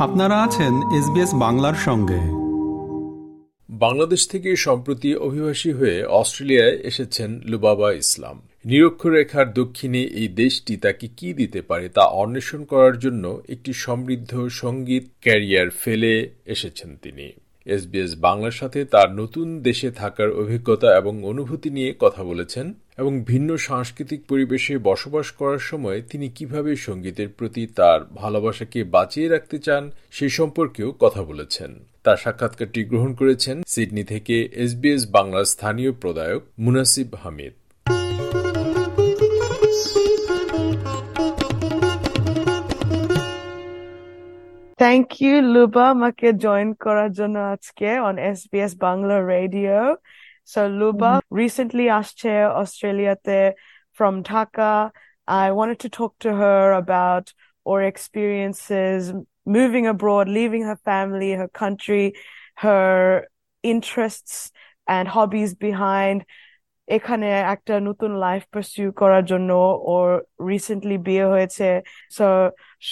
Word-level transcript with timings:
আপনারা 0.00 0.42
আছেন 0.42 0.98
এসবিএস 0.98 1.34
বাংলার 1.34 1.74
সঙ্গে। 1.74 2.18
বাংলাদেশ 3.70 4.28
থেকে 4.28 4.56
সম্প্রতি 4.56 5.14
অভিবাসী 5.14 5.72
হয়ে 5.72 6.04
অস্ট্রেলিয়ায় 6.04 6.76
এসেছেন 6.76 7.40
লুবাবা 7.44 7.92
ইসলাম। 7.92 8.42
নিরক্ষরেখার 8.64 9.52
দক্ষিণে 9.52 10.02
এই 10.02 10.28
দেশটি 10.28 10.76
তাকে 10.76 11.08
কি 11.16 11.32
দিতে 11.32 11.62
পারে 11.62 11.88
তা 11.88 12.02
অন্বেষণ 12.02 12.64
করার 12.64 12.98
জন্য 12.98 13.42
একটি 13.48 13.72
সমৃদ্ধ 13.72 14.48
সংগীত 14.50 15.04
ক্যারিয়ার 15.20 15.70
ফেলে 15.70 16.30
এসেছেন 16.46 16.96
তিনি। 17.02 17.32
এসবিএস 17.64 18.14
বাংলার 18.18 18.50
সাথে 18.50 18.84
তার 18.84 19.12
নতুন 19.12 19.62
দেশে 19.62 19.90
থাকার 19.90 20.30
অভিজ্ঞতা 20.30 20.96
এবং 20.96 21.24
অনুভূতি 21.24 21.70
নিয়ে 21.70 21.94
কথা 21.98 22.24
বলেছেন 22.24 22.74
এবং 23.00 23.20
ভিন্ন 23.24 23.56
সাংস্কৃতিক 23.56 24.20
পরিবেশে 24.28 24.78
বসবাস 24.78 25.30
করার 25.30 25.58
সময় 25.58 26.02
তিনি 26.10 26.28
কীভাবে 26.28 26.76
সঙ্গীতের 26.76 27.28
প্রতি 27.38 27.66
তার 27.66 28.00
ভালোবাসাকে 28.14 28.84
বাঁচিয়ে 28.84 29.28
রাখতে 29.28 29.58
চান 29.58 29.90
সে 30.10 30.28
সম্পর্কেও 30.28 30.90
কথা 31.00 31.22
বলেছেন। 31.22 31.70
তার 32.04 32.16
সাক্ষাৎকারটি 32.16 32.84
গ্রহণ 32.84 33.14
করেছেন 33.14 33.62
সিডনি 33.66 34.04
থেকে 34.04 34.48
এসবিএস 34.52 35.10
বাংলার 35.10 35.44
স্থানীয় 35.44 35.92
প্রদায়ক 35.92 36.42
Munasib 36.58 37.08
Hamid. 37.24 37.52
Thank 44.76 45.22
you 45.22 45.40
Luba 45.40 45.90
আমাকে 45.90 46.32
জয়েন 46.32 46.72
করার 46.72 47.12
জন্য 47.12 47.38
আজকে 47.38 47.98
on 47.98 48.18
SBS 48.18 48.72
Bangla 48.78 49.16
radio 49.26 49.96
so 50.53 50.61
Luba 50.79 51.11
recently 51.41 51.85
আসছে 51.99 52.31
অস্ট্রেলিয়াতে 52.61 53.39
from 53.97 54.15
Dhaka 54.29 54.71
I 55.27 55.51
wanted 55.51 55.79
to 55.79 55.89
talk 55.89 56.13
to 56.19 56.29
her 56.35 56.71
about 56.83 57.33
or 57.65 57.81
experiences 57.81 59.11
moving 59.45 59.87
abroad, 59.87 60.29
leaving 60.29 60.63
her 60.63 60.75
family, 60.75 61.31
her 61.33 61.47
country, 61.47 62.13
her 62.57 63.27
interests 63.63 64.51
and 64.87 65.07
hobbies 65.07 65.55
behind. 65.55 66.25
এখানে 66.96 67.26
একটা 67.54 67.74
নতুন 67.88 68.10
life 68.24 68.42
pursue 68.54 68.88
করার 69.00 69.24
জন্য 69.30 69.50
ওর 69.92 70.08
recently 70.52 70.96
বিয়ে 71.06 71.26
হয়েছে। 71.32 71.68
So 72.16 72.26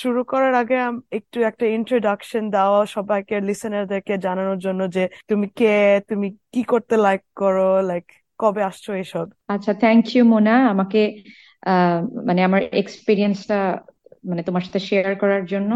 শুরু 0.01 0.21
করার 0.33 0.55
আগে 0.63 0.77
একটু 1.19 1.39
একটা 1.51 1.65
ইন্ট্রোডাকশন 1.77 2.45
দাও 2.55 2.77
সবাইকে 2.97 3.35
লিসেনারদেরকে 3.49 4.15
জানানোর 4.27 4.59
জন্য 4.67 4.81
যে 4.97 5.05
তুমি 5.31 5.47
কে 5.59 5.75
তুমি 6.11 6.29
কি 6.55 6.63
করতে 6.73 6.95
লাইক 7.07 7.23
করো 7.41 7.69
লাইক 7.91 8.07
কবে 8.41 8.63
আসছো 8.71 8.91
এসব? 9.05 9.27
আচ্ছা 9.55 9.73
থ্যাংক 9.83 10.05
ইউ 10.15 10.23
মোনা। 10.33 10.55
আমাকে 10.73 11.01
মানে 12.29 12.41
আমার 12.49 12.63
এক্সপিরিয়েন্সটা 12.83 13.59
মানে 14.29 14.43
তোমার 14.49 14.63
সাথে 14.67 14.81
শেয়ার 14.89 15.13
করার 15.23 15.45
জন্য। 15.53 15.71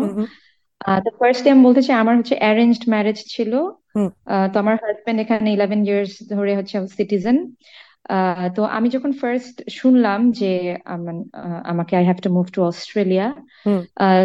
তো 1.05 1.11
ফার্স্ট 1.19 1.45
আমি 1.53 1.63
বলতে 1.67 1.83
চাই 1.87 1.97
আমার 2.03 2.15
হচ্ছে 2.19 2.35
অ্যারেঞ্জড 2.43 2.85
ম্যারেজ 2.93 3.19
ছিল। 3.35 3.53
তো 4.53 4.57
আমার 4.63 4.77
হাজবেন্ড 4.85 5.19
এখানে 5.25 5.49
ইলেভেন 5.57 5.81
ইয়ার্স 5.89 6.13
ধরে 6.35 6.53
হচ্ছে 6.59 6.75
সিটিজেন 6.99 7.37
তো 8.57 8.63
আমি 8.69 8.89
যখন 8.89 9.13
ফার্স্ট 9.13 9.57
শুনলাম 9.73 10.21
যে 10.33 10.47
আমাকে 11.65 11.93
I 11.97 12.05
have 12.05 12.19
to 12.23 12.29
move 12.31 12.47
to 12.53 12.61
Australia 12.63 13.27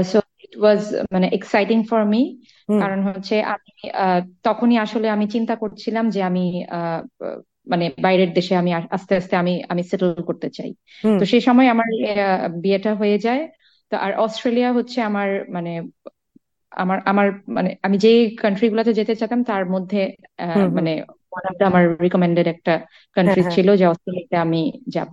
so 0.03 0.17
it 0.39 0.53
was 0.59 0.81
মানে 1.13 1.27
এক্সাইটিং 1.29 1.79
ফর 1.83 2.01
মি 2.05 2.21
কারণ 2.79 2.99
হচ্ছে 3.07 3.35
আমি 3.45 3.69
তখনই 4.43 4.77
আসলে 4.77 5.07
আমি 5.09 5.25
চিন্তা 5.27 5.53
করছিলাম 5.55 6.05
যে 6.09 6.19
আমি 6.23 6.43
মানে 7.67 7.85
বাইরের 8.01 8.29
দেশে 8.33 8.53
আমি 8.55 8.71
আস্তে 8.89 9.13
আস্তে 9.15 9.35
আমি 9.35 9.53
আমি 9.69 9.81
সেটেল 9.83 10.11
করতে 10.23 10.47
চাই। 10.49 10.69
তো 11.19 11.23
সেই 11.25 11.41
সময় 11.41 11.67
আমার 11.67 11.87
বিয়েটা 12.61 12.91
হয়ে 12.95 13.17
যায়। 13.19 13.41
তো 13.91 13.97
আর 13.97 14.11
অস্ট্রেলিয়া 14.17 14.69
হচ্ছে 14.73 14.99
আমার 15.01 15.27
মানে 15.49 15.71
আমার 16.71 16.97
আমার 17.05 17.27
মানে 17.47 17.69
আমি 17.83 17.97
যে 17.97 18.09
কান্ট্রি 18.37 18.65
গুলাতে 18.69 18.91
যেতে 18.93 19.13
চাইতাম 19.15 19.41
তার 19.43 19.63
মধ্যে 19.69 19.99
মানে 20.71 20.91
ওয়ান 21.31 21.43
অফ 21.49 21.55
আমার 21.61 21.83
রিকমেন্ডেড 22.01 22.47
একটা 22.47 22.73
কান্ট্রি 23.15 23.41
ছিল 23.55 23.67
যে 23.75 23.85
অস্ট্রেলিয়াতে 23.85 24.35
আমি 24.37 24.61
যাব। 24.89 25.09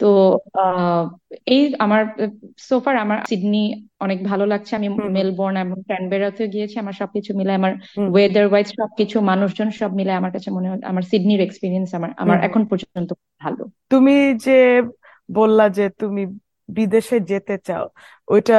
তো 0.00 0.10
এই 1.46 1.74
আমার 1.78 2.02
সোফার 2.58 2.96
আমার 2.96 3.18
সিডনি 3.28 3.62
অনেক 4.00 4.18
ভালো 4.24 4.46
লাগছে। 4.46 4.72
আমি 4.76 4.88
মেলবোর্ন 5.10 5.56
এবং 5.56 5.78
ক্যানবেরাতে 5.82 6.42
গিয়েছি। 6.48 6.78
আমার 6.78 6.92
সবকিছু 6.92 7.30
মিলে 7.34 7.52
আমার 7.52 7.72
ওয়েদার 8.10 8.44
ওয়াইজ 8.46 8.66
সবকিছু 8.80 9.16
মানুষজন 9.20 9.68
সব 9.70 9.90
মিলে 9.94 10.12
আমার 10.12 10.32
কাছে 10.32 10.48
মনে 10.50 10.68
হয় 10.68 10.80
আমার 10.82 11.02
সিডনির 11.02 11.40
এক্সপিরিয়েন্স 11.40 11.88
আমার 11.94 12.10
আমার 12.16 12.38
এখন 12.42 12.62
পর্যন্ত 12.64 13.10
ভালো। 13.40 13.62
তুমি 13.90 14.12
যে 14.44 14.58
বললা 15.28 15.64
যে 15.68 15.84
তুমি 15.90 16.22
বিদেশে 16.68 17.16
যেতে 17.20 17.54
চাও 17.58 17.84
ওইটা 18.28 18.58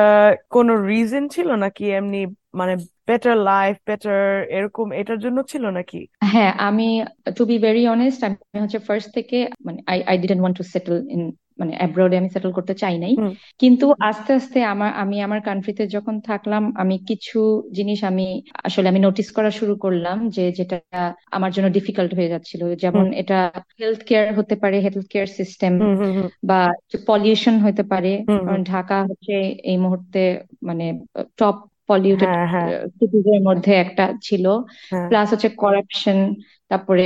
কোনো 0.50 0.74
রিজন 0.88 1.24
ছিল 1.28 1.50
নাকি 1.56 1.84
এমনি 1.92 2.18
মানে 2.54 2.74
বেটার 3.08 3.38
লাইফ 3.46 3.76
বেটার 3.88 4.22
এরকম 4.50 4.88
এটার 4.94 5.20
জন্য 5.20 5.38
ছিল 5.52 5.64
নাকি? 5.70 6.02
হ্যাঁ 6.34 6.52
আমি 6.60 6.88
টু 7.38 7.44
বি 7.46 7.56
ভেরি 7.58 7.84
অনেস্ট 7.88 8.20
আমি 8.24 8.36
হচ্ছে 8.64 8.80
ফার্স্ট 8.88 9.10
থেকে 9.18 9.38
মানে 9.66 9.80
I 9.88 9.98
I 10.02 10.16
didn't 10.18 10.42
want 10.42 10.58
to 10.58 10.66
settle 10.74 10.96
in 11.10 11.24
মানে 11.60 11.74
অ্যাব্রোডে 11.78 12.16
আমি 12.18 12.30
সেটেল 12.30 12.52
করতে 12.52 12.74
চাই 12.74 12.96
নাই। 12.98 13.14
কিন্তু 13.60 13.86
আস্তে 14.10 14.32
আস্তে 14.34 14.60
আমার 14.64 14.92
আমি 14.94 15.18
আমার 15.22 15.40
কান্ট্রিতে 15.42 15.84
যখন 15.88 16.16
থাকলাম 16.22 16.64
আমি 16.78 16.96
কিছু 17.10 17.40
জিনিস 17.72 18.00
আমি 18.04 18.26
আসলে 18.64 18.88
আমি 18.90 19.00
নোটিস 19.00 19.28
করা 19.32 19.52
শুরু 19.60 19.74
করলাম 19.76 20.18
যে 20.30 20.44
যেটা 20.52 20.78
আমার 21.32 21.52
জন্য 21.52 21.68
ডিফিকাল্ট 21.70 22.12
হয়ে 22.18 22.30
যাচ্ছিল। 22.30 22.62
যেমন 22.84 23.06
এটা 23.22 23.38
হেলথ 23.80 24.02
কেয়ার 24.08 24.26
হতে 24.40 24.56
পারে 24.56 24.78
হেলথ 24.86 25.06
কেয়ার 25.08 25.30
সিস্টেম 25.40 25.74
বা 26.44 26.60
পলিউশন 27.08 27.56
হতে 27.60 27.84
পারে। 27.84 28.12
কারণ 28.46 28.62
ঢাকা 28.64 28.98
হচ্ছে 29.10 29.34
এই 29.72 29.78
মুহূর্তে 29.78 30.22
মানে 30.64 30.86
টপ 31.40 31.58
পলিউটেড 31.90 32.32
সিটিজের 32.98 33.40
মধ্যে 33.48 33.72
একটা 33.76 34.06
ছিল। 34.22 34.46
প্লাস 35.10 35.28
হচ্ছে 35.32 35.50
করাপশন 35.58 36.18
তারপরে 36.72 37.06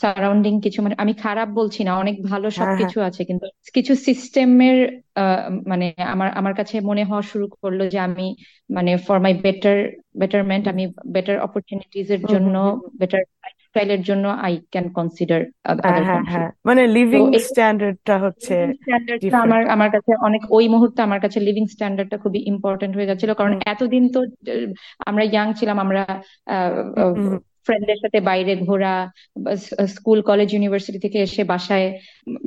সারাউন্ডিং 0.00 0.54
কিছু 0.60 0.78
মানে 0.82 0.96
আমি 0.98 1.12
খারাপ 1.22 1.48
বলছি 1.50 1.80
না 1.82 1.92
অনেক 1.96 2.16
ভালো 2.24 2.46
সবকিছু 2.50 2.96
আছে 3.08 3.22
কিন্তু 3.24 3.46
কিছু 3.74 3.92
সিস্টেমের 4.06 4.76
মানে 5.66 5.86
আমার 6.06 6.28
আমার 6.32 6.54
কাছে 6.56 6.74
মনে 6.80 7.02
হওয়া 7.04 7.22
শুরু 7.22 7.46
করল 7.54 7.80
যে 7.88 7.98
আমি 8.00 8.26
মানে 8.70 8.90
ফর 9.06 9.18
মাই 9.20 9.32
বেটার 9.44 9.78
বেটারমেন্ট 10.20 10.64
আমি 10.68 10.82
বেটার 11.12 11.36
অপরচুনিটিজ 11.38 12.06
এর 12.10 12.22
জন্য 12.26 12.54
বেটার 13.00 13.22
লাইফস্টাইলের 13.74 14.02
জন্য 14.02 14.24
আই 14.28 14.54
ক্যান 14.70 14.86
কনসিডার 14.92 15.40
মানে 16.64 16.82
লিভিং 16.86 17.24
স্ট্যান্ডার্ডটা 17.46 18.14
হচ্ছে 18.18 18.56
আমার 19.44 19.62
আমার 19.66 19.90
কাছে 19.90 20.12
অনেক 20.24 20.42
ওই 20.50 20.64
মুহূর্তে 20.68 21.00
আমার 21.02 21.20
কাছে 21.20 21.38
লিভিং 21.40 21.64
স্ট্যান্ডার্ডটা 21.66 22.16
খুবই 22.18 22.40
ইম্পর্টেন্ট 22.46 22.92
হয়ে 22.96 23.06
যাচ্ছিল। 23.06 23.30
কারণ 23.34 23.52
এতদিন 23.66 24.04
তো 24.14 24.20
আমরা 25.06 25.22
ইয়াং 25.24 25.46
ছিলাম 25.52 25.76
আমরা 25.78 26.02
ফ্রেন্ডদের 27.66 27.98
সাথে 28.02 28.18
বাইরে 28.30 28.52
ঘোরা 28.62 28.94
স্কুল 29.94 30.18
কলেজ 30.22 30.48
ইউনিভার্সিটি 30.54 30.98
থেকে 30.98 31.18
এসে 31.22 31.42
বাসায় 31.44 31.86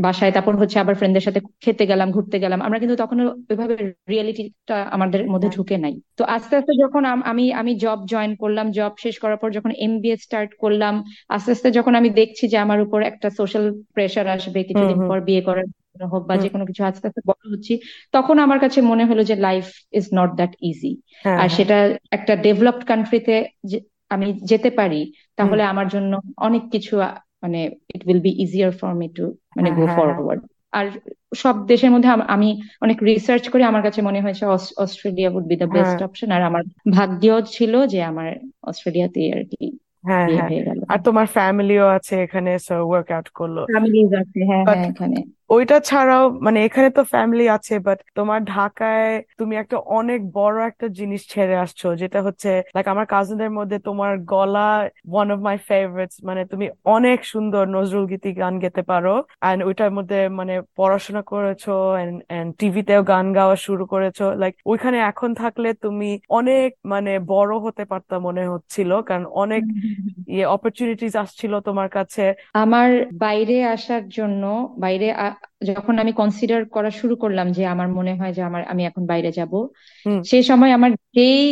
বাসায় 0.06 0.32
তারপর 0.32 0.54
হচ্ছে 0.62 0.78
আবার 0.80 0.96
ফ্রেন্ডদের 0.96 1.26
সাথে 1.28 1.40
খেতে 1.64 1.84
গেলাম 1.92 2.08
ঘুরতে 2.12 2.38
গেলাম। 2.40 2.60
আমরা 2.62 2.80
কিন্তু 2.82 2.96
তখন 3.04 3.18
ওইভাবে 3.52 3.76
রিয়েলিটিটা 4.10 4.78
আমাদের 4.96 5.22
মধ্যে 5.34 5.50
ঢুকে 5.50 5.76
নাই। 5.78 5.96
তো 6.18 6.24
আস্তে 6.36 6.54
আস্তে 6.60 6.74
যখন 6.84 7.02
আমি 7.32 7.46
আমি 7.62 7.72
জব 7.84 8.00
জয়েন 8.12 8.32
করলাম 8.44 8.66
জব 8.78 8.94
শেষ 9.04 9.16
করার 9.24 9.40
পর 9.42 9.50
যখন 9.58 9.72
এমবিএ 9.86 10.16
স্টার্ট 10.26 10.52
করলাম 10.64 10.96
আস্তে 11.30 11.50
আস্তে 11.52 11.68
যখন 11.78 11.94
আমি 11.96 12.10
দেখছি 12.20 12.44
যে 12.48 12.58
আমার 12.58 12.80
উপর 12.82 13.00
একটা 13.04 13.28
সোশ্যাল 13.40 13.66
প্রেশার 13.96 14.28
আসবে 14.28 14.60
কিছুদিন 14.70 15.00
পর 15.10 15.18
বিয়ে 15.28 15.42
করার 15.42 15.68
হোক 16.14 16.24
বা 16.30 16.36
যে 16.44 16.50
কোনো 16.50 16.66
কিছু 16.66 16.82
আস্তে 16.84 17.06
আস্তে 17.10 17.22
বড় 17.30 17.42
হচ্ছি 17.54 17.74
তখন 18.14 18.36
আমার 18.40 18.60
কাছে 18.60 18.80
মনে 18.92 19.04
হলো 19.10 19.22
যে 19.30 19.36
life 19.48 19.66
is 19.94 20.06
not 20.14 20.32
that 20.40 20.54
easy 20.70 20.92
আর 21.42 21.50
সেটা 21.58 21.78
একটা 22.12 22.34
ডেভেলপড 22.46 22.84
কান্ট্রিতে 22.88 23.36
আমি 24.16 24.28
যেতে 24.44 24.70
পারি 24.80 25.02
তাহলে 25.38 25.62
আমার 25.64 25.88
জন্য 25.88 26.12
অনেক 26.40 26.64
কিছু 26.72 26.94
মানে 27.44 27.60
it 27.96 28.02
will 28.08 28.22
be 28.22 28.32
easier 28.44 28.72
for 28.80 28.92
me 28.96 29.08
to 29.10 29.26
মানে 29.56 29.70
গো 29.78 29.86
ফরওয়ার্ড 29.96 30.42
আর 30.74 30.86
সব 31.36 31.56
দেশের 31.68 31.92
মধ্যে 31.92 32.10
আমি 32.28 32.50
অনেক 32.82 32.98
রিসার্চ 33.10 33.44
করে 33.50 33.64
আমার 33.64 33.84
কাছে 33.84 34.00
মনে 34.02 34.20
হয়েছে 34.22 34.44
Australia 34.78 35.30
would 35.30 35.46
be 35.48 35.56
the 35.56 35.68
best 35.68 36.00
option 36.08 36.30
আর 36.32 36.42
আমার 36.42 36.64
ভাগ্যও 36.92 37.40
ছিল 37.56 37.74
যে 37.86 38.00
আমার 38.04 38.28
অস্ট্রেলিয়াতে 38.64 39.22
আর 39.36 39.44
কি 39.52 39.66
আর 40.92 41.00
তোমার 41.08 41.28
ফ্যামিলিও 41.28 41.86
আছে 41.98 42.16
এখানে 42.26 42.52
সো 42.68 42.76
ওয়ার্ক 42.90 43.10
আউট 43.12 43.28
করল। 43.40 43.58
ফ্যামিলিজ 43.72 44.10
আছে 44.22 44.40
হ্যাঁ 44.50 44.64
হ্যাঁ 44.68 44.86
এখানে। 44.90 45.18
ওইটা 45.50 45.78
ছাড়াও 45.82 46.24
মানে 46.46 46.60
এখানে 46.68 46.90
তো 46.90 47.02
ফ্যামিলি 47.06 47.46
আছে 47.56 47.74
বাট 47.86 48.00
তোমার 48.16 48.40
ঢাকায় 48.48 49.10
তুমি 49.40 49.54
একটা 49.56 49.78
অনেক 49.92 50.20
বড় 50.36 50.58
একটা 50.70 50.86
জিনিস 51.00 51.22
ছেড়ে 51.34 51.56
আসছো 51.66 51.88
যেটা 52.02 52.20
হচ্ছে 52.26 52.50
লাইক 52.76 52.88
আমার 52.94 53.06
কাজিনদের 53.06 53.52
মধ্যে 53.58 53.78
তোমার 53.88 54.12
গলা 54.28 54.70
ওয়ান 55.08 55.28
অফ 55.32 55.40
মাই 55.40 55.58
ফেভারিটস 55.68 56.18
মানে 56.28 56.42
তুমি 56.52 56.66
অনেক 56.88 57.20
সুন্দর 57.26 57.64
নজরুল 57.76 58.06
গীতি 58.12 58.30
গান 58.36 58.54
গেতে 58.64 58.82
পারো 58.92 59.14
অ্যান্ড 59.36 59.60
ওইটার 59.68 59.92
মধ্যে 59.98 60.20
মানে 60.40 60.56
পড়াশোনা 60.78 61.22
করেছ 61.32 61.64
এন্ড 62.32 62.50
টিভিতেও 62.60 63.02
গান 63.04 63.26
গাওয়া 63.36 63.58
শুরু 63.66 63.84
করেছ 63.86 64.20
লাইক 64.42 64.54
ওইখানে 64.66 64.98
এখন 65.12 65.30
থাকলে 65.34 65.70
তুমি 65.84 66.10
অনেক 66.30 66.70
মানে 66.86 67.12
বড় 67.28 67.54
হতে 67.66 67.84
পারতা 67.86 68.16
মনে 68.20 68.44
হচ্ছিল 68.48 68.92
কারণ 69.02 69.26
অনেক 69.36 69.64
ইয়ে 70.28 70.46
অপরচুনিটিস 70.48 71.14
আসছিল 71.16 71.54
তোমার 71.60 71.90
কাছে। 71.90 72.24
আমার 72.56 72.90
বাইরে 73.18 73.58
আসার 73.76 74.04
জন্য 74.10 74.44
বাইরে 74.80 75.08
যখন 75.70 75.94
আমি 75.98 76.12
কনসিডার 76.14 76.62
করা 76.72 76.90
শুরু 77.00 77.16
করলাম 77.18 77.48
যে 77.52 77.64
আমার 77.66 77.88
মনে 77.98 78.14
হয় 78.14 78.34
যে 78.34 78.42
আমার 78.42 78.62
আমি 78.66 78.82
এখন 78.86 79.04
বাইরে 79.12 79.30
যাব 79.32 79.54
সেই 80.24 80.44
সময় 80.44 80.72
আমার 80.72 80.92
যেই 81.16 81.44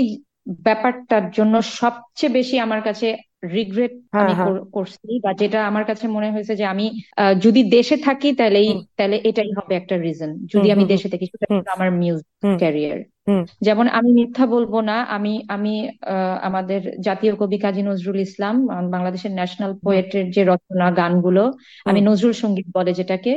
ব্যাপারটার 0.63 1.25
জন্য 1.31 1.53
সবচেয়ে 1.74 2.35
বেশি 2.35 2.56
আমার 2.59 2.81
কাছে 2.81 3.07
রিগ্রেট 3.44 3.94
হ্যাঁ, 4.13 4.22
আমি 4.22 4.34
হ্যাঁ। 4.34 4.48
করছি 4.72 5.12
বা 5.19 5.31
যেটা 5.34 5.60
আমার 5.66 5.84
কাছে 5.86 6.06
মনে 6.07 6.31
হয়েছে 6.31 6.54
যে 6.56 6.66
আমি 6.66 6.86
যদি 7.42 7.62
দেশে 7.69 7.98
থাকি 7.98 8.30
তাহলেই 8.34 8.69
তাহলে 8.95 9.18
এটাই 9.24 9.51
হবে 9.54 9.74
একটা 9.75 9.95
রিজন 9.98 10.31
যদি 10.45 10.68
আমি 10.72 10.84
দেশে 10.86 11.07
থাকি 11.10 11.25
সেটা 11.25 11.45
আমার 11.72 11.90
মিউজিক 11.92 12.28
ক্যারিয়ার 12.57 13.00
যেমন 13.62 13.86
আমি 13.88 14.10
মিথ্যা 14.13 14.45
বলব 14.45 14.81
না 14.81 14.98
আমি 15.07 15.34
আমি 15.48 15.74
আমাদের 16.42 16.81
জাতীয় 17.00 17.34
কবি 17.36 17.57
কাজী 17.57 17.81
নজরুল 17.81 18.19
ইসলাম 18.19 18.56
বাংলাদেশের 18.92 19.31
ন্যাশনাল 19.31 19.72
পোয়েটের 19.74 20.25
যে 20.31 20.44
রচনা 20.44 20.92
গানগুলো 20.92 21.44
আমি 21.86 22.01
নজরুল 22.01 22.34
সংগীত 22.34 22.68
বলে 22.74 22.92
যেটাকে 22.94 23.34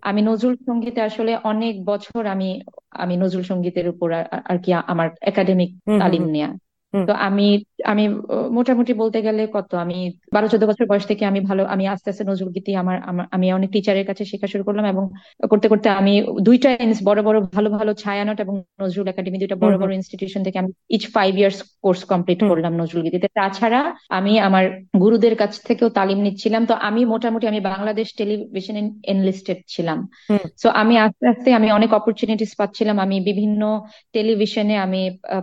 আমি 0.00 0.20
নজরুল 0.22 0.56
সঙ্গীতে 0.66 1.00
আসলে 1.02 1.32
অনেক 1.44 1.74
বছর 1.84 2.26
আমি 2.26 2.48
আমি 2.90 3.16
নজরুল 3.16 3.44
সঙ্গীতের 3.44 3.88
উপর 3.88 4.08
আর 4.44 4.58
কি 4.58 4.72
আমার 4.86 5.08
একাডেমিক 5.20 5.70
তালিম 5.98 6.24
নেয়া। 6.30 6.50
তো 6.94 7.12
আমি 7.18 7.46
আমি 7.84 8.04
মোটামুটি 8.50 8.92
বলতে 9.02 9.18
গেলে 9.22 9.42
কত? 9.56 9.70
আমি 9.84 9.96
বারো 10.34 10.46
চোদ্দ 10.52 10.64
বছর 10.70 10.84
বয়স 10.86 11.04
থেকে 11.10 11.24
আমি 11.30 11.40
ভালো 11.48 11.62
আমি 11.74 11.84
আস্তে 11.88 12.08
আস্তে 12.10 12.24
নজরুল 12.30 12.50
গীতি 12.56 12.70
আমার 12.82 12.96
আমি 13.36 13.46
অনেক 13.52 13.70
টিচারের 13.74 14.06
কাছে 14.06 14.22
শেখা 14.24 14.48
শুরু 14.52 14.64
করলাম 14.64 14.86
এবং 14.86 15.04
করতে 15.50 15.66
করতে 15.68 15.88
আমি 16.00 16.12
দুইটা 16.42 16.68
বড় 17.08 17.20
বড় 17.22 17.38
ভালো 17.56 17.68
ভালো 17.70 17.92
ছায়ানট 18.02 18.38
এবং 18.44 18.54
নজরুল 18.82 19.06
একাডেমি 19.08 19.38
দুইটা 19.38 19.56
বড় 19.56 19.74
বড় 19.78 19.90
ইনস্টিটিউশন 19.94 20.40
থেকে 20.44 20.58
আমি 20.58 20.70
each 20.96 21.04
five 21.14 21.32
years 21.38 21.58
course 21.84 22.00
complete 22.04 22.40
করলাম 22.50 22.72
নজরুল 22.80 23.02
গীতিতে। 23.06 23.28
তাছাড়া 23.34 23.80
আমি 24.08 24.32
আমার 24.40 24.64
গুরুদের 25.00 25.34
কাছ 25.36 25.52
থেকেও 25.68 25.88
তালিম 25.90 26.18
নিচ্ছিলাম। 26.18 26.62
তো 26.66 26.74
আমি 26.88 27.00
মোটামুটি 27.04 27.46
আমি 27.52 27.60
বাংলাদেশ 27.70 28.08
টেলিভিশনে 28.18 28.80
এনলিস্টেড 29.04 29.58
ছিলাম। 29.68 29.98
তো 30.62 30.68
আমি 30.82 30.94
আস্তে 30.98 31.24
আস্তে 31.32 31.48
আমি 31.54 31.68
অনেক 31.72 31.90
অপরচুনিটিস 31.92 32.50
পাচ্ছিলাম। 32.60 32.96
আমি 33.04 33.16
বিভিন্ন 33.20 33.62
টেলিভিশনে 34.12 34.76
আমি 34.86 35.00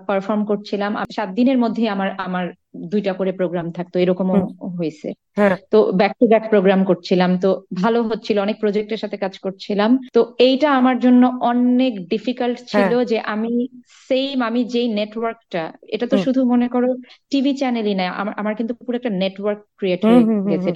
পারফর্ম 0.08 0.42
করছিলাম। 0.46 0.92
সাত 1.16 1.30
দিনের 1.46 1.58
মধ্যে 1.58 1.90
আমার 1.90 2.10
আমার 2.18 2.46
দুইটা 2.90 3.14
করে 3.14 3.32
প্রোগ্রাম 3.32 3.72
থাকতো 3.72 4.00
এরকমও 4.00 4.38
হয়েছে। 4.78 5.08
হ্যাঁ। 5.36 5.56
তো 5.72 5.92
ব্যাক 5.92 6.14
টু 6.20 6.26
ব্যাক 6.28 6.44
প্রোগ্রাম 6.50 6.84
করছিলাম 6.84 7.32
তো 7.40 7.50
ভালো 7.74 8.00
হচ্ছিল 8.04 8.40
অনেক 8.40 8.58
প্রজেক্টের 8.60 8.98
সাথে 8.98 9.18
কাজ 9.18 9.40
করছিলাম। 9.40 9.98
তো 10.14 10.36
এইটা 10.40 10.68
আমার 10.72 11.00
জন্য 11.00 11.24
অনেক 11.42 11.94
ডিফিকাল্ট 12.10 12.58
ছিল 12.68 12.92
হ্যাঁ। 12.94 13.06
যে 13.06 13.20
আমি 13.20 13.52
সেম 14.10 14.38
আমি 14.42 14.64
যেই 14.64 14.88
নেটওয়ার্কটা 14.88 15.64
এটা 15.88 16.08
তো 16.08 16.18
শুধু 16.18 16.46
মনে 16.46 16.68
করো 16.68 16.90
টিভি 17.30 17.54
চ্যানেলই 17.54 17.94
না 17.94 18.04
আমার 18.36 18.56
কিন্তু 18.56 18.74
পুরো 18.74 18.96
একটা 18.96 19.10
নেটওয়ার্ক 19.10 19.62
ক্রিয়েট 19.78 20.02
হয়ে 20.06 20.22
গেছে 20.50 20.70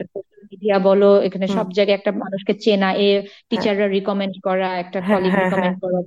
মিডিয়া 0.51 0.77
বলো 0.79 1.09
এখানে 1.27 1.45
সব 1.49 1.67
জায়গায় 1.77 1.97
একটা 1.97 2.11
মানুষকে 2.23 2.53
চেনা 2.63 2.89
এ 2.99 3.09
টিচাররা 3.49 3.87
রিকমেন্ড 3.89 4.35
করা 4.43 4.69
একটা 4.83 4.99
কলিগ 5.07 5.31
হ্যাঁ, 5.31 5.43
রিকমেন্ড 5.43 5.77
করা 5.83 5.99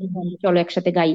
চলো 0.44 0.58
একসাথে 0.60 0.90
গাই। 0.92 1.12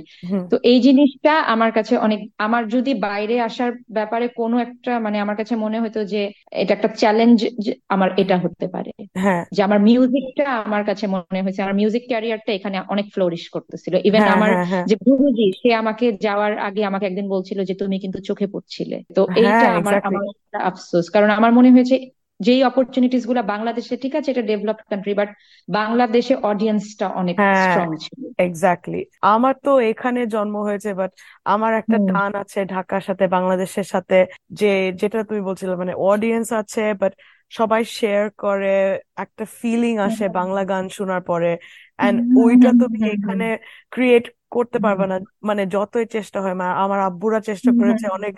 তো 0.52 0.56
এই 0.64 0.78
জিনিসটা 0.80 1.34
আমার 1.54 1.72
কাছে 1.72 1.94
অনেক 1.98 2.20
আমার 2.38 2.64
যদি 2.68 2.92
বাইরে 3.08 3.36
আসার 3.48 3.72
ব্যাপারে 3.90 4.26
কোনো 4.40 4.56
একটা 4.60 4.92
মানে 5.00 5.18
আমার 5.20 5.36
কাছে 5.36 5.54
মনে 5.56 5.78
হতো 5.80 6.00
যে 6.06 6.22
এটা 6.54 6.72
একটা 6.74 6.90
চ্যালেঞ্জ 6.98 7.38
আমার 7.88 8.10
এটা 8.22 8.36
হতে 8.38 8.66
পারে। 8.68 8.92
হ্যাঁ। 9.16 9.44
যে 9.52 9.62
আমার 9.64 9.80
মিউজিকটা 9.80 10.46
আমার 10.68 10.84
কাছে 10.84 11.06
মনে 11.08 11.40
হয়েছে 11.42 11.62
আমার 11.62 11.78
মিউজিক 11.82 12.04
ক্যারিয়ারটা 12.08 12.52
এখানে 12.54 12.78
অনেক 12.88 13.06
ফ্লোরিশ 13.14 13.44
করতেছিল। 13.50 13.94
ইভেন 14.08 14.22
হ্যাঁ, 14.22 14.36
আমার 14.38 14.52
হ্যাঁ, 14.64 14.86
যে 14.90 14.96
গুরুজি 15.06 15.48
সে 15.62 15.70
আমাকে 15.74 16.06
যাওয়ার 16.26 16.54
আগে 16.68 16.82
আমাকে 16.86 17.06
একদিন 17.08 17.28
বলছিল 17.28 17.60
যে 17.64 17.74
তুমি 17.74 17.96
কিন্তু 18.00 18.20
চোখে 18.20 18.48
পড়ছিলে। 18.48 18.98
তো 19.16 19.22
এইটা 19.36 19.68
আমার 19.80 19.96
আমার 20.10 20.24
আফসোস। 20.70 21.06
কারণ 21.10 21.30
আমার 21.30 21.52
মনে 21.54 21.70
হয়েছে 21.72 21.96
যেই 22.40 22.62
অপরচুনিটিসগুলো 22.64 23.42
বাংলাদেশে 23.44 23.96
ঠিক 23.98 24.14
আছে 24.16 24.30
এটা 24.32 24.44
ডেভেলপড 24.44 24.86
কান্ট্রি 24.92 25.14
বাট 25.14 25.30
বাংলাদেশে 25.70 26.34
অডিয়েন্সটা 26.44 27.08
অনেক 27.14 27.36
স্ট্রং 27.62 27.88
হ্যাঁ, 27.88 28.02
ছিল। 28.04 28.20
এক্স্যাক্টলি 28.40 29.02
আমার 29.28 29.54
তো 29.64 29.72
এখানে 29.92 30.20
জন্ম 30.28 30.56
হয়েছে 30.62 30.90
বাট 30.94 31.12
আমার 31.46 31.72
একটা 31.74 31.98
টান 32.10 32.32
আছে 32.36 32.60
ঢাকার 32.66 33.02
সাথে 33.02 33.26
বাংলাদেশের 33.28 33.88
সাথে 33.94 34.18
যে 34.60 34.68
যেটা 35.02 35.20
তুমি 35.24 35.42
বলছিলে 35.42 35.74
মানে 35.76 35.94
অডিয়েন্স 36.06 36.48
আছে 36.54 36.84
বাট 37.02 37.14
সবাই 37.52 37.82
শেয়ার 37.98 38.26
করে 38.38 38.74
একটা 39.18 39.44
ফিলিং 39.60 39.94
আসে 40.08 40.26
বাংলা 40.30 40.62
গান 40.64 40.86
শোনার 40.90 41.22
পরে। 41.30 41.52
এন্ড 42.00 42.18
ওইটা 42.36 42.70
তুমি 42.82 43.00
এখানে 43.16 43.46
ক্রিয়েট 43.92 44.26
করতে 44.52 44.78
পারবে 44.86 45.06
না। 45.12 45.16
মানে 45.50 45.64
যতই 45.76 46.08
চেষ্টা 46.16 46.38
হয় 46.44 46.56
আমার 46.84 47.00
আব্বুরা 47.10 47.40
চেষ্টা 47.40 47.72
করেছে 47.80 48.06
অনেক 48.18 48.34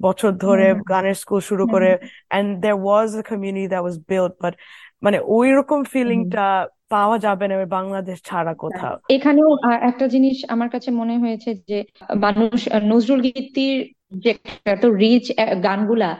বছর 0.00 0.30
ধরে 0.44 0.66
গানের 0.92 1.16
স্কুল 1.22 1.40
শুরু 1.40 1.64
করে 1.66 1.90
and 2.30 2.50
there 2.62 2.78
was 2.84 3.08
a 3.16 3.22
community 3.30 3.68
that 3.68 3.82
was 3.84 3.96
build 4.10 4.32
but 4.42 4.54
মানে 5.02 5.18
ওই 5.36 5.48
রকম 5.52 5.80
ফিলিংটা 5.92 6.46
পাওয়া 6.88 7.16
যাবে 7.18 7.44
না 7.48 7.54
বাংলাদেশ 7.78 8.18
ছাড়া 8.22 8.52
কোথাও। 8.54 8.94
এখানেও 9.16 9.50
একটা 9.80 10.04
জিনিস 10.08 10.36
আমার 10.48 10.68
কাছে 10.68 10.88
মনে 10.90 11.14
হয়েছে 11.18 11.50
যে 11.68 11.78
মানুষ 12.16 12.58
নজরুল 12.92 13.20
গীতির 13.26 13.78
যে 14.24 14.30
এত 14.66 14.84
রিচ 15.02 15.24
গানগুলা 15.64 16.10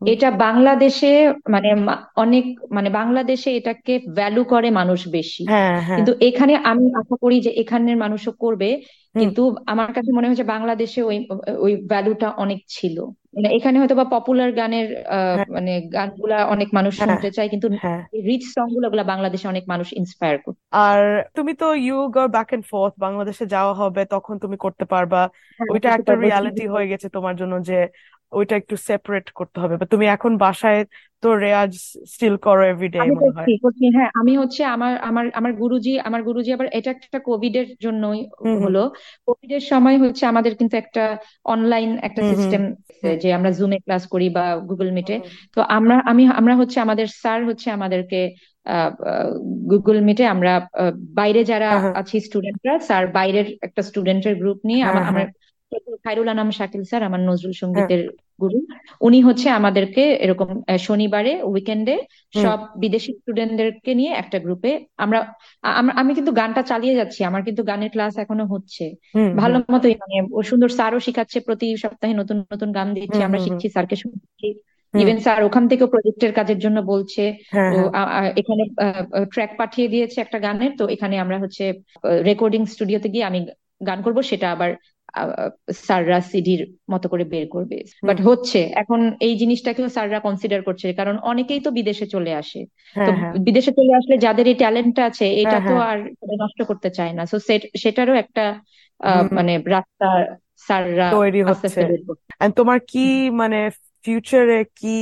এটা 0.00 0.28
বাংলাদেশে 0.38 1.10
মানে 1.50 1.68
অনেক 2.16 2.44
মানে 2.72 2.88
বাংলাদেশে 2.90 3.50
এটাকে 3.50 3.92
ভ্যালু 4.14 4.42
করে 4.44 4.68
মানুষ 4.70 5.00
বেশি। 5.08 5.42
হ্যাঁ, 5.48 5.76
হ্যাঁ। 5.80 5.96
কিন্তু 5.96 6.12
এখানে 6.20 6.54
আমি 6.62 6.84
আশা 6.96 7.16
করি 7.20 7.36
যে 7.40 7.50
এখানের 7.50 7.96
মানুষও 7.96 8.32
করবে 8.40 8.70
কিন্তু 9.14 9.42
আমার 9.66 9.90
কাছে 9.92 10.10
মনে 10.12 10.26
হয়েছে 10.26 10.44
বাংলাদেশে 10.44 11.00
ওই 11.02 11.16
ওই 11.58 11.72
ভ্যালুটা 11.86 12.28
অনেক 12.36 12.60
ছিল। 12.68 12.96
মানে 13.34 13.48
এখানে 13.48 13.76
হয়তো 13.78 13.94
বা 13.94 14.06
পপুলার 14.10 14.50
গানের 14.52 14.86
হ্যাঁ। 15.36 15.46
মানে 15.48 15.72
গানগুলা 15.92 16.38
অনেক 16.44 16.68
মানুষ 16.72 16.92
শুনতে 16.98 17.28
চায় 17.30 17.48
কিন্তু 17.48 17.66
রিচ 18.28 18.42
সংগুলো 18.56 18.86
বাংলাদেশে 19.04 19.46
অনেক 19.48 19.64
মানুষ 19.68 19.88
ইন্সপায়ার 19.92 20.36
করে। 20.38 20.56
আর 20.84 21.00
তুমি 21.36 21.52
তো 21.54 21.66
you 21.80 21.98
go 22.16 22.22
back 22.28 22.48
and 22.52 22.64
forth 22.70 22.94
বাংলাদেশে 22.96 23.44
যাওয়া 23.46 23.74
হবে 23.74 24.02
তখন 24.10 24.34
তুমি 24.38 24.56
করতে 24.56 24.84
পারবা। 24.84 25.20
ওইটা 25.60 25.88
একটা 25.90 26.12
রিয়ালিটি 26.14 26.64
হয়ে 26.68 26.86
গেছে 26.86 27.06
তোমার 27.08 27.34
জন্য 27.36 27.54
যে 27.62 27.78
ওইটা 28.34 28.54
একটু 28.56 28.74
সেপারেট 28.88 29.26
করতে 29.38 29.56
হবে। 29.60 29.74
বা 29.80 29.86
তুমি 29.92 30.06
এখন 30.08 30.32
বাসায় 30.42 30.80
তো 31.22 31.28
রেয়াজ 31.44 31.72
স্টিল 32.12 32.34
করো 32.46 32.62
এভরিডে 32.66 32.98
আমি 33.00 33.12
মনে 33.16 33.32
হয়। 33.36 33.48
করছি 33.62 33.84
হ্যাঁ 33.96 34.10
আমি 34.20 34.32
হচ্ছে 34.38 34.62
আমার 34.74 34.92
আমার 35.08 35.24
আমার 35.38 35.52
গুরুজি 35.54 35.92
আমার 36.08 36.20
গুরুজি 36.22 36.50
আবার 36.52 36.68
এটা 36.78 36.90
একটা 36.96 37.18
কোভিড 37.28 37.54
এর 37.56 37.68
জন্যই 37.80 38.18
হলো। 38.64 38.82
কোভিড 39.26 39.50
এর 39.52 39.64
সময় 39.72 39.96
হচ্ছে 40.04 40.22
আমাদের 40.26 40.52
কিন্তু 40.60 40.74
একটা 40.76 41.02
অনলাইন 41.46 41.90
একটা 41.98 42.22
সিস্টেম 42.30 42.62
যে 43.22 43.28
আমরা 43.32 43.50
জুমে 43.58 43.78
ক্লাস 43.84 44.02
করি 44.12 44.26
বা 44.36 44.44
গুগল 44.70 44.88
মিটে 44.96 45.16
তো 45.54 45.60
আমরা 45.76 45.94
আমি 46.10 46.22
আমরা 46.40 46.54
হচ্ছে 46.60 46.78
আমাদের 46.80 47.06
স্যার 47.14 47.40
হচ্ছে 47.48 47.68
আমাদেরকে 47.70 48.18
গুগল 49.72 49.96
মিটে 50.00 50.24
আমরা 50.26 50.52
বাইরে 51.14 51.40
যারা 51.44 51.68
হ্যাঁ, 51.68 51.80
হ্যাঁ। 51.84 51.94
আছি 52.00 52.16
স্টুডেন্টরা 52.20 52.74
স্যার 52.88 53.04
বাইরের 53.16 53.46
একটা 53.66 53.82
স্টুডেন্টের 53.82 54.34
গ্রুপ 54.40 54.58
নিয়ে 54.64 54.82
হ্যাঁ, 54.84 54.94
আমরা 55.02 55.22
খাইরুল 56.04 56.28
আনাম 56.28 56.48
শাকিল 56.50 56.82
স্যার 56.84 57.02
আমার 57.02 57.20
নজরুল 57.20 57.54
সঙ্গীতের 57.62 58.02
গুরু। 58.40 58.58
উনি 59.00 59.18
হচ্ছে 59.22 59.48
আমাদেরকে 59.50 60.02
এরকম 60.20 60.48
শনিবারে 60.78 61.32
উইকেন্ডে 61.44 61.94
সব 62.34 62.58
বিদেশি 62.82 63.10
স্টুডেন্টদেরকে 63.12 63.92
নিয়ে 63.94 64.12
একটা 64.12 64.38
গ্রুপে 64.38 64.72
আমরা 64.96 65.18
আমি 66.00 66.12
কিন্তু 66.14 66.32
গানটা 66.32 66.62
চালিয়ে 66.70 66.94
যাচ্ছি 66.94 67.20
আমার 67.24 67.42
কিন্তু 67.42 67.62
গানের 67.62 67.90
ক্লাস 67.90 68.14
এখনও 68.18 68.46
হচ্ছে। 68.46 68.84
ভালো 69.42 69.56
মতোই 69.74 69.94
মানে 70.02 70.16
ও 70.32 70.40
সুন্দর 70.42 70.70
স্যারও 70.78 71.00
শিখাচ্ছে 71.06 71.38
প্রতি 71.40 71.66
সপ্তাহে 71.76 72.14
নতুন 72.20 72.36
নতুন 72.52 72.68
গান 72.72 72.88
দিচ্ছে 72.96 73.20
আমরা 73.24 73.40
শিখছি 73.44 73.66
স্যারকে 73.68 73.96
শুনছি 73.96 74.48
ইভেন 74.94 75.18
স্যার 75.18 75.40
ওখান 75.42 75.64
থেকেও 75.70 75.88
প্রজেক্টের 75.88 76.32
কাজের 76.32 76.58
জন্য 76.58 76.78
বলছে 76.92 77.22
হ্যাঁ, 77.54 77.72
হ্যাঁ। 77.72 78.30
এখানে 78.40 78.62
ট্র্যাক 79.32 79.50
পাঠিয়ে 79.58 79.88
দিয়েছে 79.88 80.18
একটা 80.20 80.38
গানের 80.38 80.72
তো 80.76 80.84
এখানে 80.88 81.14
আমরা 81.18 81.36
হচ্ছে 81.38 81.64
রেকর্ডিং 82.24 82.62
স্টুডিওতে 82.66 83.08
গিয়ে 83.08 83.28
আমি 83.30 83.40
গান 83.80 83.98
করব 84.02 84.18
সেটা 84.22 84.46
আবার 84.50 84.70
স্যাররা 85.78 86.18
সিডির 86.30 86.60
মতো 86.90 87.06
করে 87.08 87.24
বের 87.24 87.46
করবে। 87.48 87.76
বাট 88.08 88.18
হচ্ছে 88.20 88.60
এখন 88.74 89.00
এই 89.20 89.34
জিনিসটাকেও 89.36 89.88
সাররা 89.88 90.18
কনসিডার 90.20 90.60
করছে 90.62 90.86
কারণ 90.92 91.14
অনেকেই 91.22 91.60
তো 91.60 91.70
বিদেশে 91.70 92.06
চলে 92.06 92.32
আসে। 92.34 92.60
তো 92.64 93.00
হ্যাঁ, 93.00 93.14
হ্যাঁ। 93.14 93.32
বিদেশে 93.46 93.72
চলে 93.72 93.92
আসলে 93.94 94.16
যাদের 94.18 94.46
এই 94.46 94.56
ট্যালেন্টটা 94.58 95.02
আছে 95.04 95.26
এটা 95.42 95.58
তো 95.60 95.74
হ্যাঁ, 95.74 95.84
আর 95.84 95.98
নষ্ট 96.42 96.60
করতে 96.62 96.88
চায় 96.90 97.12
না। 97.12 97.22
সো 97.26 97.36
সেটারও 97.74 98.14
একটা 98.14 98.44
মানে 99.30 99.52
রাস্তা 99.66 100.08
সাররা 100.68 101.06
তৈরি 101.10 101.40
হচ্ছে। 101.42 101.80
তোমার 102.56 102.78
কি 102.88 103.06
মানে 103.32 103.60
ফিউচারে 104.04 104.60
কি 104.76 104.96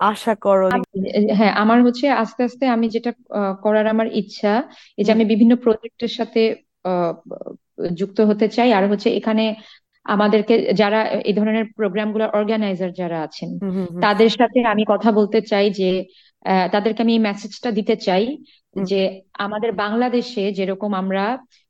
আশা 0.00 0.34
করো? 0.36 0.66
হ্যাঁ 1.38 1.52
আমার 1.62 1.78
হচ্ছে 1.82 2.06
আস্তে 2.22 2.40
আস্তে 2.44 2.64
আমি 2.66 2.86
যেটা 2.88 3.10
করার 3.62 3.86
আমার 3.86 4.06
ইচ্ছা 4.12 4.52
এই 4.98 5.04
যে 5.04 5.10
আমি 5.12 5.24
বিভিন্ন 5.24 5.52
প্রজেক্টের 5.56 6.12
সাথে 6.18 6.42
যুক্ত 7.94 8.18
হতে 8.20 8.46
চাই। 8.48 8.70
আর 8.72 8.84
হচ্ছে 8.90 9.08
এখানে 9.10 9.44
আমাদেরকে 10.06 10.54
যারা 10.72 11.00
এই 11.20 11.34
ধরনের 11.34 11.64
প্রোগ্রামগুলো 11.76 12.24
অর্গানাইজার 12.30 12.92
যারা 12.92 13.18
আছেন 13.22 13.50
তাদের 14.02 14.30
সাথে 14.30 14.58
আমি 14.64 14.84
কথা 14.88 15.10
বলতে 15.12 15.38
চাই 15.42 15.66
যে 15.70 15.90
তাদেরকে 16.72 17.00
আমি 17.02 17.12
এই 17.14 17.22
মেসেজটা 17.22 17.70
দিতে 17.70 17.94
চাই 17.96 18.24
যে 18.82 19.00
আমাদের 19.38 19.70
বাংলাদেশে 19.74 20.44
যেরকম 20.52 20.90
আমরা 20.94 21.24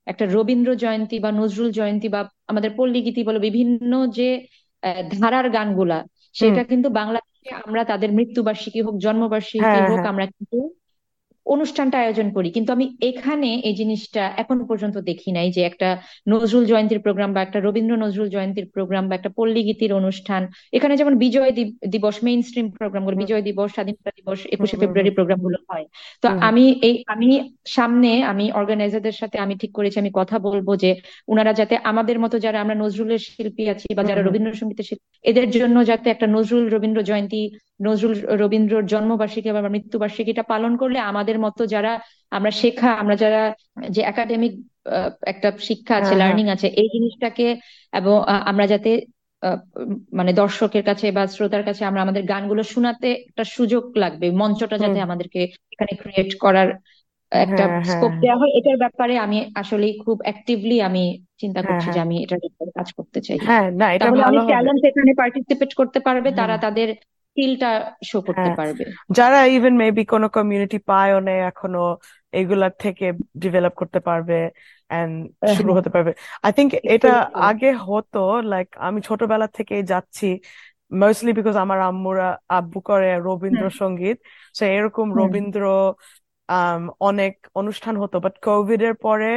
একটা 0.07 0.25
রবীন্দ্র 0.27 0.71
জয়ন্তী 0.75 1.17
বা 1.19 1.31
নজরুল 1.33 1.71
জয়ন্তী 1.71 2.09
বা 2.09 2.21
আমাদের 2.47 2.71
পল্লীগীতি 2.77 3.21
বলো 3.25 3.38
বিভিন্ন 3.38 3.93
যে 4.09 4.29
ধারার 5.15 5.47
গানগুলা 5.50 5.99
সেটা 6.35 6.62
কিন্তু 6.65 6.88
বাংলাদেশে 6.91 7.49
আমরা 7.65 7.83
তাদের 7.85 8.11
মৃত্যুবার্ষিকী 8.12 8.81
হোক 8.83 8.95
জন্মবার্ষিকী 8.99 9.65
হ্যাঁ, 9.65 9.88
হোক 9.88 9.99
হ্যাঁ। 9.99 10.11
আমরা 10.12 10.27
কিন্তু 10.27 10.59
অনুষ্ঠানটা 11.49 11.97
আয়োজন 11.99 12.28
করি। 12.37 12.49
কিন্তু 12.50 12.71
আমি 12.73 12.87
এখানে 13.11 13.50
এই 13.69 13.75
জিনিসটা 13.75 14.23
এখন 14.43 14.59
পর্যন্ত 14.69 14.97
দেখি 15.11 15.31
নাই 15.33 15.49
যে 15.57 15.62
একটা 15.71 15.88
নজরুল 16.26 16.64
জয়ন্তীর 16.64 17.00
প্রোগ্রাম 17.00 17.31
বা 17.35 17.40
একটা 17.43 17.59
রবীন্দ্র 17.61 17.95
নজরুল 18.05 18.28
জয়ন্তীর 18.28 18.67
প্রোগ্রাম 18.75 19.05
বা 19.09 19.14
একটা 19.17 19.31
পল্লী 19.38 19.61
গীতির 19.69 19.93
অনুষ্ঠান। 19.93 20.43
এখানে 20.73 20.95
যেমন 20.97 21.14
বিজয় 21.19 21.52
দিবস 21.95 22.17
মেইন 22.26 22.40
স্ট্রিম 22.43 22.67
প্রোগ্রামগুলো 22.78 23.17
বিজয় 23.17 23.43
দিবস 23.43 23.69
স্বাধীনতা 23.76 24.11
দিবস 24.19 24.38
একুশে 24.55 24.76
ফেব্রুয়ারি 24.76 25.11
প্রোগ্রামগুলো 25.11 25.59
হয়। 25.71 25.85
তো 26.23 26.26
আমি 26.49 26.64
এই 26.88 26.95
আমি 27.14 27.28
সামনে 27.76 28.11
আমি 28.33 28.45
অর্গানাইজারদের 28.52 29.17
সাথে 29.21 29.37
আমি 29.38 29.55
ঠিক 29.62 29.73
করেছি 29.78 29.97
আমি 29.99 30.11
কথা 30.14 30.37
বলব 30.49 30.69
যে 30.76 30.90
উনারা 31.28 31.52
যাতে 31.52 31.75
আমাদের 31.90 32.17
মতো 32.21 32.37
যারা 32.38 32.59
আমরা 32.61 32.76
নজরুলের 32.85 33.21
শিল্পী 33.26 33.64
আছি 33.69 33.87
বা 33.95 34.02
যারা 34.05 34.23
রবীন্দ্রসঙ্গীতের 34.23 34.87
শিল্পী 34.88 35.07
এদের 35.25 35.47
জন্য 35.55 35.76
যাতে 35.90 36.07
একটা 36.11 36.26
নজরুল 36.37 36.64
রবীন্দ্র 36.69 37.00
জয়ন্তী 37.02 37.43
নজরুল 37.80 38.14
রবীন্দ্রর 38.42 38.85
জন্মবার্ষিকী 38.85 39.49
বা 39.50 39.61
মৃত্যুবার্ষিকীটা 39.68 40.42
পালন 40.44 40.73
করলে 40.76 40.99
আমাদের 41.02 41.37
মতো 41.38 41.62
যারা 41.66 41.92
আমরা 42.32 42.50
শেখা 42.52 42.90
আমরা 42.92 43.16
যারা 43.16 43.42
যে 43.88 44.00
একাডেমিক 44.02 44.52
একটা 45.25 45.49
শিক্ষা 45.61 45.94
আছে 45.97 46.14
লার্নিং 46.14 46.47
হ্যাঁ, 46.47 46.58
হ্যাঁ। 46.58 46.70
আছে 46.70 46.80
এই 46.80 46.88
জিনিসটাকে 46.88 47.47
এবং 47.92 48.14
আমরা 48.50 48.66
যাতে 48.66 48.90
মানে 50.12 50.30
দর্শকের 50.35 50.85
কাছে 50.85 51.06
বা 51.12 51.23
শ্রোতার 51.26 51.64
কাছে 51.64 51.82
আমরা 51.85 52.00
আমাদের 52.02 52.23
গানগুলো 52.25 52.62
শোনাতে 52.64 53.08
একটা 53.23 53.44
সুযোগ 53.49 53.85
লাগবে 53.97 54.26
মঞ্চটা 54.32 54.76
যাতে 54.78 54.99
আমাদেরকে 55.00 55.40
এখানে 55.73 55.92
ক্রিয়েট 55.94 56.30
করার 56.37 56.68
একটা 57.32 57.64
স্কোপ 57.85 58.11
হ্যাঁ, 58.11 58.20
দেওয়া 58.23 58.38
হয় 58.40 58.52
এটার 58.58 58.76
ব্যাপারে 58.76 59.14
আমি 59.18 59.38
আসলে 59.54 59.87
খুব 60.04 60.16
অ্যাক্টিভলি 60.23 60.76
আমি 60.80 61.04
চিন্তা 61.38 61.61
করছি 61.62 61.88
যে 61.90 62.00
আমি 62.06 62.16
এটার 62.25 62.40
ব্যাপারে 62.44 62.70
কাজ 62.78 62.88
করতে 62.92 63.18
চাই। 63.20 63.38
হ্যাঁ 63.40 63.66
না 63.73 63.87
এটা 63.94 64.08
ভালো 64.23 64.40
ট্যালেন্ট 64.47 64.82
এখানে 64.85 65.12
পার্টিসিপেট 65.14 65.70
করতে 65.75 65.99
পারবে 66.00 66.28
তারা 66.32 66.56
তাদের 66.58 66.88
স্কিলটা 67.38 67.71
শো 68.02 68.18
করতে 68.21 68.40
হ্যাঁ। 68.42 68.57
পারবে। 68.59 68.83
যারা 69.18 69.38
ইভেন 69.57 69.75
মেবি 69.83 70.02
কোনো 70.12 70.26
কমিউনিটি 70.37 70.78
পায়ও 70.90 71.18
নেই 71.28 71.38
এখনও 71.50 71.85
এগুলার 72.33 72.73
থেকে 72.85 73.07
ডেভেলপ 73.42 73.75
করতে 73.80 73.99
পারবে 74.09 74.38
এন্ড 74.90 75.12
হ্যাঁ, 75.37 75.54
শুরু 75.54 75.66
হ্যাঁ। 75.66 75.76
হতে 75.78 75.90
পারবে। 75.95 76.12
আই 76.45 76.52
থিঙ্ক 76.57 76.71
এটা 76.95 77.12
আগে 77.49 77.71
হতো 77.87 78.21
লাইক 78.50 78.68
আমি 78.87 78.99
ছোটবেলা 79.09 79.47
থেকে 79.57 79.75
যাচ্ছি 79.92 80.28
মোস্টলি 80.92 81.33
বিকজ 81.38 81.54
আমার 81.64 81.78
আম্মুরা 81.88 82.28
আব্বু 82.59 82.78
করে 82.88 83.09
রবীন্দ্রসঙ্গীত 83.28 84.18
সো 84.54 84.62
এরকম 84.76 85.07
রবীন্দ্র 85.21 85.62
অনেক 87.09 87.33
অনুষ্ঠান 87.61 87.95
হতো 88.02 88.16
বাট 88.25 88.35
কোভিড 88.47 88.80
এর 88.83 88.95
পরে 89.04 89.30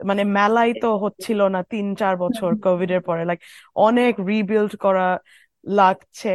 মানে 0.00 0.22
মেলাই 0.36 0.70
তো 0.82 0.88
হচ্ছিল 1.04 1.40
না 1.54 1.60
তিন 1.72 1.86
চার 2.00 2.14
বছর 2.24 2.50
কোভিড 2.66 2.90
এর 2.96 3.02
পরে 3.08 3.22
লাইক 3.28 3.40
অনেক 3.80 4.12
রিবিল্ড 4.30 4.72
করা 4.84 5.06
লাগছে 5.68 6.28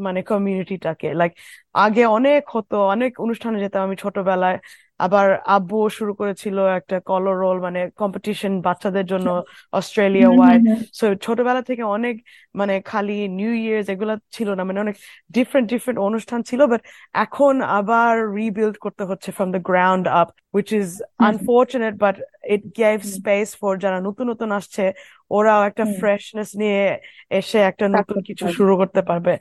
মানে 0.00 0.20
কমিউনিটিটাকে 0.22 1.06
লাইক 1.14 1.32
আগে 1.74 2.02
অনেক 2.18 2.42
হতো 2.56 2.76
অনেক 2.94 3.12
অনুষ্ঠানে 3.20 3.56
যেতাম 3.60 3.82
আমি 3.82 3.96
ছোটবেলায়। 3.96 4.58
আবার 5.00 5.26
আব্বু 5.46 5.76
শুরু 5.98 6.12
করেছিল 6.14 6.56
একটা 6.78 6.96
কলর 7.00 7.36
রোল 7.44 7.56
মানে 7.60 7.80
কম্পিটিশন 7.96 8.52
বাচ্চাদের 8.60 9.06
জন্য 9.06 9.28
অস্ট্রেলিয়া 9.72 10.28
ওয়াইড 10.30 10.62
সো 10.98 11.06
ছোটবেলা 11.24 11.62
থেকে 11.62 11.82
অনেক 11.96 12.14
মানে 12.54 12.74
খালি 12.80 13.12
নিউ 13.38 13.52
ইয়ার্স 13.54 13.86
এগুলো 13.94 14.14
ছিল 14.32 14.48
না 14.54 14.62
মানে 14.64 14.78
অনেক 14.80 14.96
ডিফারেন্ট 15.30 15.66
ডিফারেন্ট 15.72 15.98
অনুষ্ঠান 16.00 16.40
ছিল। 16.42 16.60
বাট 16.66 16.82
এখন 17.14 17.54
আবার 17.78 18.12
রিবিল্ড 18.40 18.76
করতে 18.84 19.02
হচ্ছে 19.04 19.28
from 19.36 19.48
the 19.56 19.62
ground 19.70 20.04
up 20.20 20.28
which 20.56 20.68
is 20.72 20.88
unfortunate 21.30 21.94
but 22.04 22.16
it 22.54 22.62
gave 22.80 22.96
space 23.16 23.48
for 23.60 23.72
যারা 23.84 23.98
নতুন 24.00 24.24
নতুন 24.32 24.48
আসছে 24.58 24.84
ওরাও 25.30 25.62
একটা 25.64 25.84
ফ্রেশনেস 25.98 26.50
নিয়ে 26.56 26.82
এসে 27.30 27.58
একটা 27.60 27.86
নতুন 27.88 28.18
কিছু 28.22 28.44
শুরু 28.48 28.72
করতে 28.76 29.00
পারবে। 29.02 29.32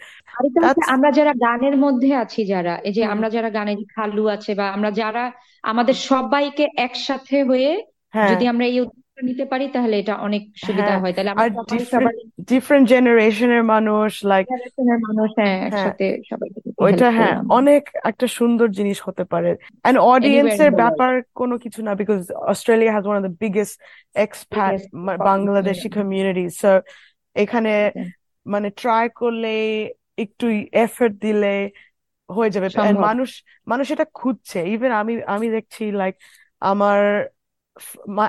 আমরা 0.88 1.10
যারা 1.12 1.34
গানের 1.42 1.76
মধ্যে 1.78 2.10
আছি 2.16 2.42
যারা 2.46 2.74
এই 2.84 2.94
যে 2.94 3.04
আমরা 3.06 3.28
যারা 3.30 3.50
গানের 3.50 3.80
খালু 3.96 4.24
আছে 4.28 4.52
বা 4.56 4.66
আমরা 4.72 4.90
যারা 4.92 5.24
আমাদের 5.64 5.96
সবাইকে 6.10 6.66
একসাথে 6.78 7.38
হয়ে 7.44 7.72
হ্যাঁ। 8.14 8.30
যদি 8.30 8.46
আমরা 8.48 8.66
এই 8.66 8.78
নিতে 9.18 9.46
পারি 9.46 9.66
তাহলে 9.68 9.96
এটা 9.98 10.14
অনেক 10.18 10.44
সুবিধা 10.56 10.84
হ্যাঁ। 10.88 11.00
হয়। 11.00 11.14
তাহলে 11.14 11.30
আমরা 11.32 11.48
ডিফারেন্ট 12.52 12.86
জেনারেশনের 12.90 13.64
মানুষ 13.64 14.12
লাইক 14.26 14.46
জেনারেশনের 14.48 15.00
মানুষ 15.00 15.30
হ্যাঁ, 15.40 15.56
হ্যাঁ। 15.56 15.68
একসাথে 15.68 16.06
সবাই 16.30 16.50
ওইটা 16.78 17.08
হ্যাঁ 17.12 17.36
অনেক 17.50 17.84
একটা 18.04 18.28
সুন্দর 18.28 18.68
জিনিস 18.70 18.98
হতে 19.02 19.24
পারে। 19.24 19.52
এন্ড 19.86 19.98
অডিয়েন্সের 20.08 20.72
ব্যাপার 20.82 21.12
কোনো 21.36 21.56
কিছু 21.58 21.80
না 21.84 21.92
because 21.96 22.20
Australia 22.52 22.94
has 22.94 23.06
one 23.08 23.18
of 23.20 23.24
the 23.24 23.34
biggest 23.40 23.76
expat 24.16 24.76
Bangladeshi 25.30 25.88
community 25.90 26.46
so 26.62 26.72
এখানে 27.36 27.74
মানে 28.46 28.68
ট্রাই 28.72 29.06
করলে 29.22 29.54
একটু 30.18 30.46
এফর্ট 30.86 31.14
দিলে 31.22 31.56
হয়ে 32.30 32.50
যাবে। 32.50 32.68
মানুষ 33.08 33.30
মানুষ 33.68 33.86
এটা 33.92 34.06
খুঁজছে। 34.14 34.60
ইভেন 34.74 34.92
আমি 35.02 35.14
আমি 35.26 35.48
দেখছি 35.50 35.84
লাইক 35.92 36.16
আমার 36.62 37.00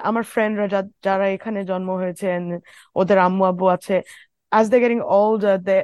আমার 0.09 0.23
ফ্রেন্ডরা 0.23 0.67
যারা 1.05 1.27
এখানে 1.29 1.65
জন্ম 1.65 1.91
হয়েছে 1.91 2.27
ওদের 2.97 3.19
আম্মু 3.19 3.45
আব্বু 3.45 3.67
আছে 3.67 3.97
as 4.53 4.67
they 4.71 4.77
getting 4.81 5.01
older 5.19 5.57
they 5.59 5.77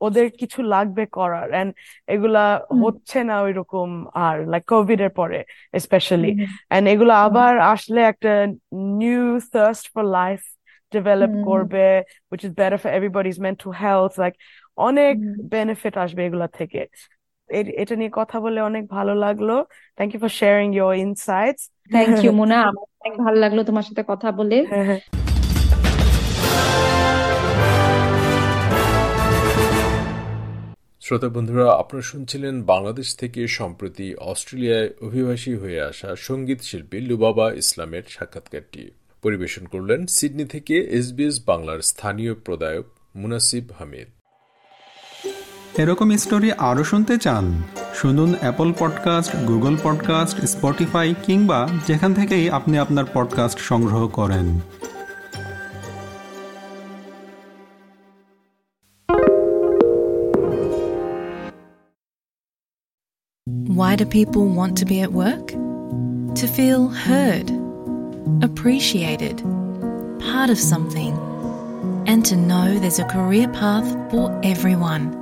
ওদের 0.00 0.26
কিছু 0.30 0.62
লাগবে 0.62 1.04
করার 1.06 1.48
এন্ড 1.54 1.70
এগুলা 2.06 2.44
হচ্ছে 2.82 3.18
না 3.24 3.34
ওই 3.42 3.52
রকম 3.52 3.88
আর 4.14 4.36
লাইক 4.46 4.64
কোভিড 4.64 5.00
এর 5.00 5.10
পরে 5.10 5.38
স্পেশালি 5.78 6.32
এন্ড 6.70 6.88
এগুলো 6.88 7.12
আবার 7.26 7.52
আসলে 7.58 8.00
একটা 8.02 8.30
new 8.72 9.22
thirst 9.52 9.84
for 9.94 10.04
life 10.20 10.40
develop 10.92 11.32
করবে 11.44 12.02
which 12.30 12.44
is 12.46 12.52
better 12.60 12.78
for 12.82 12.90
everybody's 12.98 13.38
mental 13.46 13.70
health 13.84 14.12
like 14.20 14.34
অনেক 14.88 15.14
বেনিফিট 15.54 15.94
আসবে 15.98 16.20
এগুলা 16.26 16.46
থেকে। 16.58 16.80
এটা 17.82 17.94
নিয়ে 17.96 18.12
কথা 18.12 18.36
বলে 18.40 18.58
অনেক 18.60 18.84
ভালো 18.96 19.12
লাগল। 19.14 19.48
Thank 19.96 20.10
you 20.14 20.20
for 20.20 20.32
sharing 20.40 20.68
your 20.74 20.94
insights 21.06 21.62
thank 21.90 22.24
you 22.24 22.32
Mona 22.32 22.58
আমার 22.62 22.86
অনেক 23.00 23.14
ভালো 23.20 23.36
লাগল 23.36 23.62
তোমার 23.62 23.82
সাথে 23.82 24.02
কথা 24.08 24.32
বলে। 24.32 24.66
হ্যাঁ, 24.66 24.84
হ্যাঁ। 24.84 25.00
শ্রোতা 31.00 31.28
বন্ধুরা 31.28 31.66
আপনারা 31.72 32.02
শুনছিলেন 32.02 32.62
বাংলাদেশ 32.62 33.16
থেকে 33.16 33.48
সম্প্রতি 33.48 34.14
অস্ট্রেলিয়ায় 34.14 34.88
অভিবাসী 35.02 35.54
হয়ে 35.54 35.80
আসা 35.80 36.16
সংগীত 36.16 36.60
শিল্পী 36.60 37.00
লুবাবা 37.00 37.52
ইসলামের 37.52 38.02
সাক্ষাৎকারটি। 38.08 38.90
পরিবেশন 39.22 39.64
করলেন 39.66 40.06
সিডনি 40.06 40.44
থেকে 40.44 40.74
এসবিএস 40.98 41.36
বাংলার 41.46 41.80
স্থানীয় 41.80 42.34
প্রদায়ক 42.34 42.86
মুনাসিব 43.16 43.64
হামিদ। 43.78 44.08
এরকম 45.78 46.16
স্টোরি 46.16 46.52
আরও 46.52 46.84
শুনতে 46.84 47.18
চান 47.18 47.62
শুনুন 47.94 48.34
Apple 48.40 48.72
podcast 48.78 49.36
Google 49.36 49.76
podcast 49.82 50.44
Spotify 50.44 51.14
কিংবা 51.22 51.68
যেখান 51.86 52.14
থেকেই 52.14 52.50
আপনি 52.50 52.78
আপনার 52.78 53.04
পডকাস্ট 53.14 53.58
সংগ্রহ 53.58 54.08
করেন 54.08 54.60
Why 63.80 63.96
do 63.96 64.06
people 64.06 64.44
want 64.60 64.74
to 64.80 64.84
be 64.84 64.98
at 65.00 65.12
work? 65.12 65.46
To 66.40 66.46
feel 66.56 66.82
heard, 66.88 67.48
appreciated, 68.42 69.36
part 70.20 70.50
of 70.50 70.58
something, 70.72 71.12
and 72.06 72.20
to 72.26 72.36
know 72.36 72.78
there's 72.78 72.98
a 72.98 73.04
career 73.04 73.48
path 73.48 73.88
for 74.10 74.26
everyone. 74.52 75.21